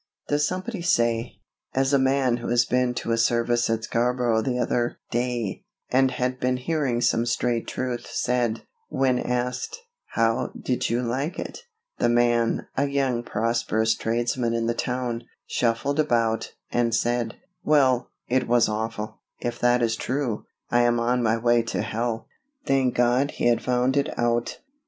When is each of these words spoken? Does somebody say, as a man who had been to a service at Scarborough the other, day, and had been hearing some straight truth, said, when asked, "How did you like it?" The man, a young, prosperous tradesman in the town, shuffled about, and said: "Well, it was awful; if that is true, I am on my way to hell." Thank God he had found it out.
Does 0.29 0.47
somebody 0.47 0.81
say, 0.81 1.35
as 1.75 1.93
a 1.93 1.99
man 1.99 2.37
who 2.37 2.47
had 2.47 2.59
been 2.71 2.95
to 2.95 3.11
a 3.11 3.19
service 3.19 3.69
at 3.69 3.83
Scarborough 3.83 4.41
the 4.41 4.57
other, 4.57 4.97
day, 5.11 5.63
and 5.91 6.09
had 6.09 6.39
been 6.39 6.57
hearing 6.57 7.01
some 7.01 7.27
straight 7.27 7.67
truth, 7.67 8.07
said, 8.07 8.63
when 8.89 9.19
asked, 9.19 9.77
"How 10.15 10.53
did 10.59 10.89
you 10.89 11.03
like 11.03 11.37
it?" 11.37 11.67
The 11.99 12.09
man, 12.09 12.65
a 12.75 12.87
young, 12.87 13.21
prosperous 13.21 13.93
tradesman 13.93 14.55
in 14.55 14.65
the 14.65 14.73
town, 14.73 15.25
shuffled 15.45 15.99
about, 15.99 16.51
and 16.71 16.95
said: 16.95 17.35
"Well, 17.63 18.09
it 18.27 18.47
was 18.47 18.67
awful; 18.67 19.21
if 19.39 19.59
that 19.59 19.83
is 19.83 19.95
true, 19.95 20.45
I 20.71 20.81
am 20.81 20.99
on 20.99 21.21
my 21.21 21.37
way 21.37 21.61
to 21.61 21.83
hell." 21.83 22.27
Thank 22.65 22.95
God 22.95 23.29
he 23.29 23.45
had 23.45 23.61
found 23.61 23.95
it 23.95 24.17
out. 24.17 24.61